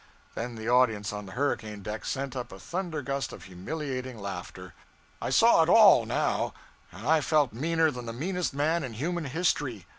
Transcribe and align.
Then 0.33 0.55
the 0.55 0.67
audience 0.67 1.13
on 1.13 1.27
the 1.27 1.33
hurricane 1.33 1.83
deck 1.83 2.05
sent 2.05 2.35
up 2.35 2.51
a 2.51 2.57
thundergust 2.57 3.31
of 3.31 3.43
humiliating 3.43 4.17
laughter. 4.17 4.73
I 5.21 5.29
saw 5.29 5.61
it 5.61 5.69
all, 5.69 6.07
now, 6.07 6.55
and 6.91 7.07
I 7.07 7.21
felt 7.21 7.53
meaner 7.53 7.91
than 7.91 8.07
the 8.07 8.11
meanest 8.11 8.51
man 8.51 8.81
in 8.83 8.93
human 8.93 9.25
history. 9.25 9.85